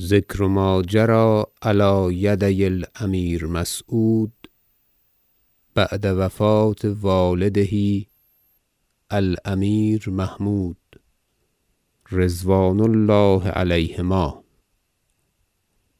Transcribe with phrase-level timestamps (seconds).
[0.00, 4.48] ذکر ما جری علی یدی الامیر مسعود
[5.74, 8.06] بعد وفاة والده
[9.10, 10.76] الامیر محمود
[12.12, 14.44] رضوان الله علیهما.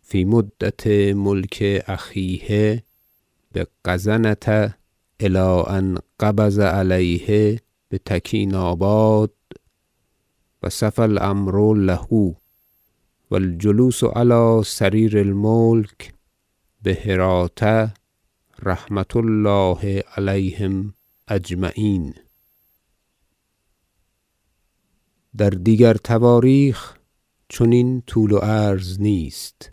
[0.02, 2.82] فی مدة ملک أخیه
[3.54, 4.74] بغزنة
[5.20, 7.60] الی ان قبض علیه
[7.90, 9.34] بتکیناباد
[10.62, 12.34] و صفا الأمر له.
[13.30, 16.14] و الجلوس علی سریر الملک
[16.82, 17.92] بهراة
[18.62, 20.94] رحمة الله علیهم
[21.28, 22.14] اجمعین.
[25.36, 26.96] در دیگر تواریخ
[27.48, 29.70] چنین طول و عرض نیست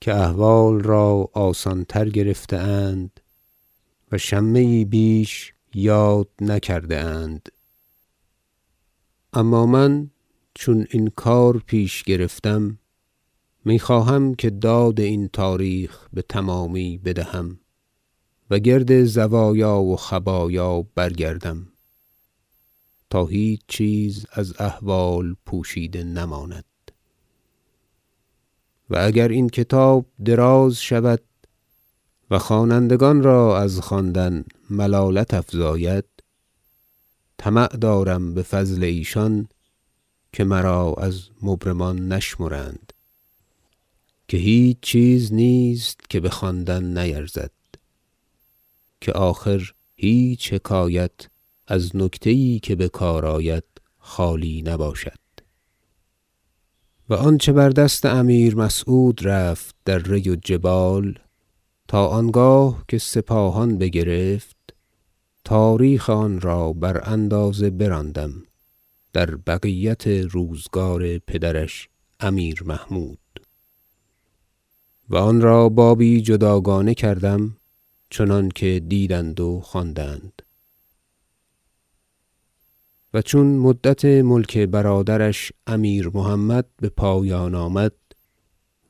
[0.00, 3.20] که احوال را آسان تر گرفته اند
[4.12, 7.48] و شمه بیش یاد نکرده اند
[9.32, 10.10] اما من
[10.60, 12.78] چون این کار پیش گرفتم
[13.64, 17.60] می خواهم که داد این تاریخ بتمامی بدهم
[18.50, 21.68] و گرد زوایا و خبایا برگردم.
[23.10, 26.64] تا هیچ چیز از احوال پوشیده نماند.
[28.90, 31.22] و اگر این کتاب دراز شود
[32.30, 36.04] و خوانندگان را از خواندن ملالت افزاید
[37.36, 39.48] طمع دارم بفضل ایشان
[40.32, 42.92] که مرا از مبرمان نشمرند
[44.28, 47.50] که هیچ چیز نیست که بخواندن نیرزد
[49.00, 51.12] که آخر هیچ حکایت
[51.66, 53.64] از نکته یی که بکار آید
[53.98, 55.18] خالی نباشد.
[57.08, 61.18] و آنچه بر دست امیر مسعود رفت در ری و جبال
[61.88, 64.56] تا آنگاه که سپاهان بگرفت
[65.44, 68.42] تاریخ آن را بر اندازه براندم.
[69.12, 71.88] در بقیت روزگار پدرش
[72.20, 73.18] امیر محمود.
[75.10, 77.56] و آن را بابی جداگانه کردم
[78.10, 80.42] چنانکه دیدند و خواندند.
[83.14, 87.92] و چون مدت ملک برادرش امیر محمد بپایان آمد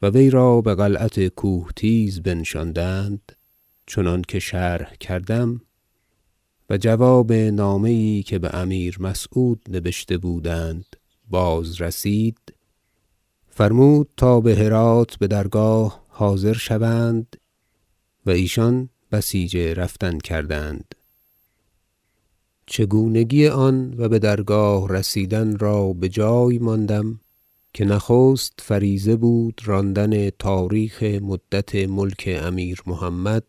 [0.02, 3.32] و وی را بقلعت کوهتیز بنشاندند
[3.86, 5.60] چنانکه شرح کردم
[6.70, 10.96] و جواب نامه یی که بامیر مسعود نبشته بودند
[11.30, 12.38] بازرسید
[13.48, 17.36] فرمود تا بهرات بدرگاه حاضر شوند
[18.26, 20.94] و ایشان بسیج رفتن کردند.
[22.66, 27.20] چگونگی آن و بدرگاه رسیدن را بجای ماندم
[27.74, 33.44] که نخست فریضه بود راندن تاریخ مدت ملک امیر محمد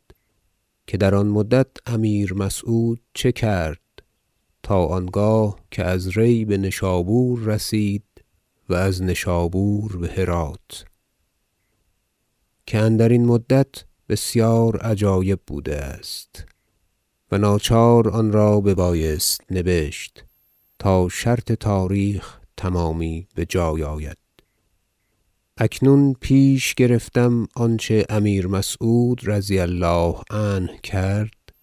[0.89, 3.81] که در آن مدت امیر مسعود چه کرد
[4.63, 8.03] تا آنگاه که از ری بنشابور رسید
[8.69, 10.85] و از نشابور بهرات
[12.65, 16.45] که اندرین مدت بسیار عجایب بوده است
[17.31, 20.25] و ناچار آن را ببایست نبشت
[20.79, 24.28] تا شرط تاریخ تمامی بجای آید.
[25.61, 31.53] اکنون پیش گرفتم آنچه امیر مسعود رضی الله عنه کرد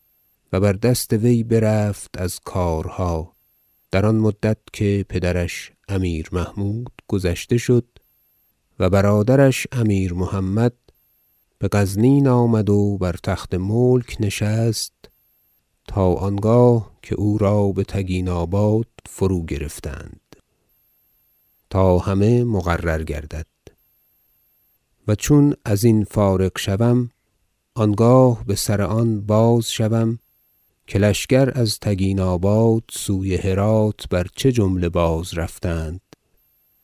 [0.53, 3.33] و بر دست وی برفت از کارها.
[3.91, 7.85] در آن مدت که پدرش امیر محمود گذشته شد
[8.79, 10.75] و برادرش امیر محمد
[11.61, 15.11] بغزنین آمد و بر تخت ملک نشست
[15.89, 20.21] تا آنگاه که او را بتگیناباد فروگرفتند
[21.71, 23.56] تا همه مقرر گردد.
[25.09, 27.11] و چون ازین فارغ شوم
[27.75, 30.19] آنگاه بسر آن بازشوم
[30.87, 36.01] که لشکر از تگیناباد سوی هرات بر چه جمله بازرفتند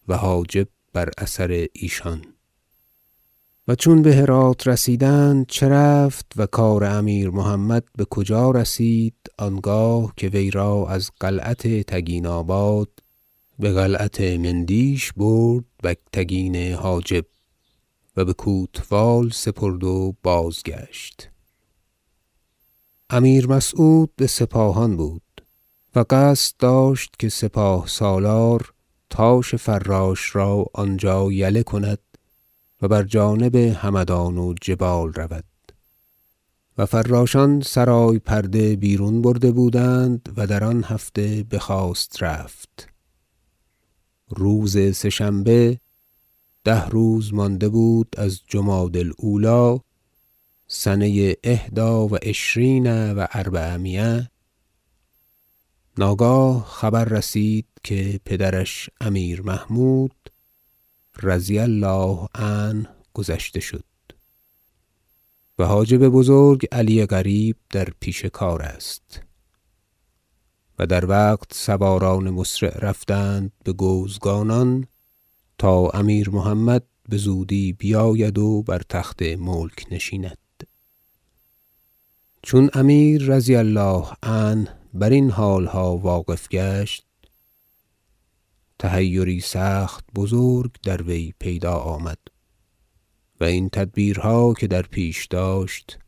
[0.09, 2.25] و حاجب بر اثر ایشان.
[3.69, 10.51] و چون بهرات رسیدند چه رفت و کار امیر محمد بکجا رسید آنگاه که وی
[10.51, 12.89] را از قلعت تگیناباد
[13.63, 17.25] بقلعت مندیش برد بگتگین حاجب
[18.17, 21.31] و بکوتوال سپرد و بازگشت.
[23.11, 25.23] امیر مسعود بسپاهان بود
[25.95, 28.73] و قصد داشت که سپاه سالار
[29.11, 31.99] تاش فراش را آنجا یله کند
[32.83, 35.45] و بر جانب همدان و جبال رود.
[36.79, 42.89] و فراشان سرای پرده بیرون برده بودند و در آن هفته بخواست رفت.
[44.29, 45.81] روز سه شنبه
[46.65, 49.81] ده روز مانده بود از جمادی الاولی
[50.67, 54.31] سنه احدی و عشرین و اربعمایه.
[55.99, 60.31] ناگاه خبر رسید که پدرش امیر محمود
[61.23, 63.85] رضی الله عنه گذشته شد.
[65.59, 69.23] و حاجب بزرگ علی قریب در پیش کار است.
[70.79, 74.87] و در وقت سواران مسرع رفتند به گوزگانان
[75.63, 80.67] تا امیر محمد بزودی بیاید و بر تخت ملک نشیند.
[82.43, 87.07] چون امیر رضی الله عنه برین حالها واقف گشت
[88.79, 92.19] تحیری سخت بزرگ در وی پیدا آمد
[93.41, 95.99] و این تدبیرها که در پیش داشت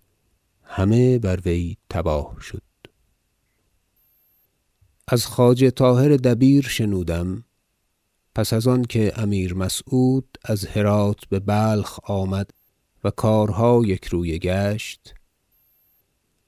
[0.62, 2.62] همه بر وی تباه شد.
[5.08, 7.44] از خواجه طاهر دبیر شنودم
[8.34, 12.50] پس از آنکه امیر مسعود از هرات به بلخ آمد
[13.04, 15.14] و کارها یکرویه گشت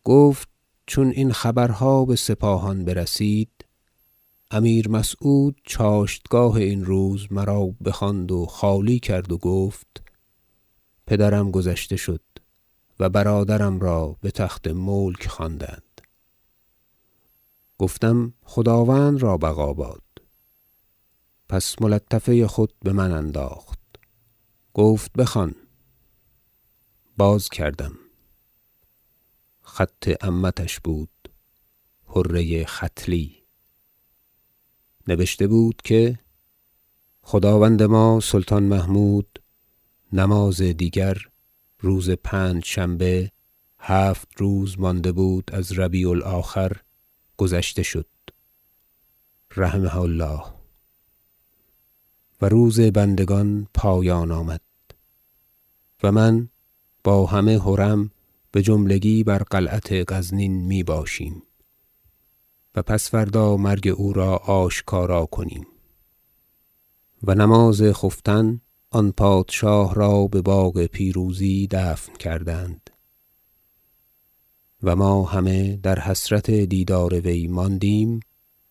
[0.05, 0.49] گفت
[0.87, 3.51] چون این خبرها به سپاهان برسید
[4.51, 10.03] امیر مسعود چاشتگاه این روز مرا بخواند و خالی کرد و گفت
[11.07, 12.21] پدرم گذشته شد
[13.01, 15.83] و برادرم را به تخت ملک خواندند.
[17.79, 20.06] گفتم خداوند را بقا باد.
[21.49, 23.79] پس ملطفه خود به من انداخت.
[24.75, 25.55] گفت بخوان.
[27.17, 27.99] باز کردم.
[29.63, 31.09] خط عمتش بود.
[32.07, 33.43] حره ختلی.
[35.09, 36.19] نبشته بود که
[37.23, 39.43] خداوند ما سلطان محمود
[40.13, 41.17] نماز دیگر
[41.81, 43.31] روز پنجشنبه
[43.79, 46.77] هفت روز مانده بود از ربیع الآخر
[47.37, 48.09] گذشته شد.
[49.57, 50.56] رحمه الله.
[52.41, 54.61] و روز بندگان پایان آمد.
[56.03, 56.49] و من
[57.05, 58.11] با همه حرم
[58.55, 61.43] بجملگی بر قلعت غزنین می باشیم
[62.75, 65.67] و پس فردا مرگ او را آشکارا کنیم
[67.23, 68.61] و نماز خفتن
[68.91, 72.91] آن پادشاه را به باغ پیروزی دفن کردند
[74.83, 78.21] و ما همه در حسرت دیدار وی ماندیم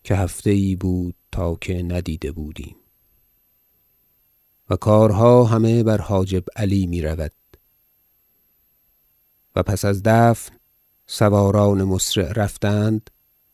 [0.03, 2.75] که هفته یی بود تا که ندیده بودیم.
[4.69, 7.31] و کارها همه بر حاجب علی می‌رود
[9.56, 10.56] و پس از دفن
[11.07, 13.09] سواران مسرع رفتند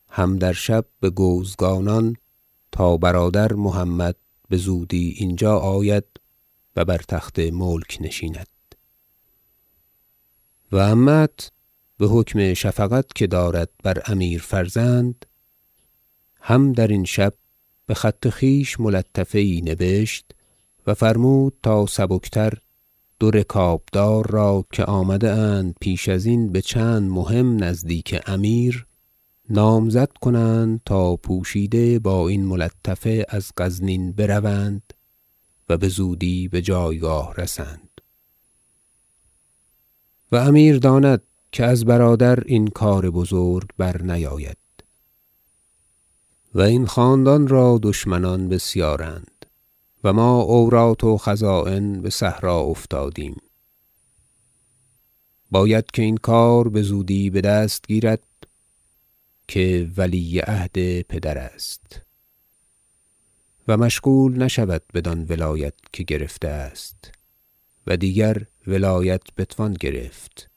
[0.09, 2.15] هم در شب به گوزگانان
[2.71, 4.15] تا برادر محمد
[4.51, 6.03] بزودی اینجا آید
[6.75, 8.47] و بر تخت ملک نشیند.
[10.71, 11.51] و عمت
[11.97, 15.25] به حکم شفقت که دارد بر امیر فرزند
[16.41, 17.33] هم درین شب
[17.85, 20.25] به خط خویش ملطفه یی نبشت
[20.87, 22.53] و فرمود تا سبکتر
[23.19, 28.85] دو رکابدار را که آمده اند پیش ازین به چند مهم نزدیک امیر
[29.49, 34.93] نامزد کنند تا پوشیده با این ملطفه از غزنین بروند
[35.69, 37.89] و بزودی به جایگاه رسند.
[40.31, 44.57] و امیر داند که از برادر این کار بزرگ برنیاید
[46.55, 49.30] و این خاندان را دشمنان بسیارند.
[50.03, 51.17] و ما عورات و
[52.01, 53.41] به صحرا افتادیم.
[55.51, 58.23] باید که این کار بزودی بدست گیرد
[59.47, 62.01] که ولی عهد پدر است
[63.67, 67.11] و مشغول نشود بدان ولایت که گرفته است
[67.87, 70.49] و دیگر ولایت بتوان گرفت.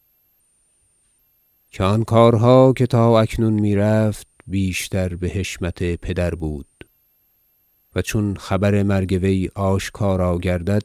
[1.70, 6.83] که آن کارها که تا اکنون می‌رفت بیشتر به حشمت پدر بود.
[7.94, 10.84] و چون خبر مرگ وی آشکارا گردد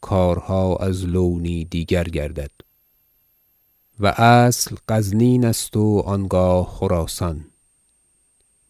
[0.00, 2.50] کارها از لونی دیگر گردد.
[4.00, 7.44] و اصل غزنین است و آنگاه خراسان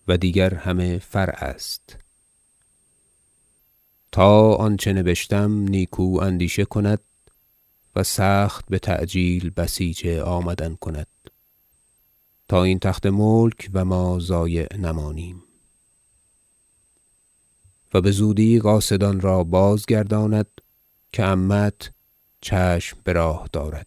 [0.09, 1.97] و دیگر همه فرع است.
[4.13, 7.01] تا آنچه نبشتم نیکو اندیشه کند
[7.97, 11.07] و سخت بتعجیل بسیج آمدن کند.
[12.49, 15.46] تا این تخت ملک و ما ضایع نمانیم.
[17.95, 20.47] و بزودی قاصدان را بازگرداند
[21.13, 21.91] که عمت
[22.41, 23.87] چشم به راه دارد.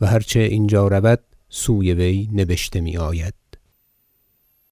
[0.00, 3.34] و هر چه اینجا رود سوی وی نبشته میآید.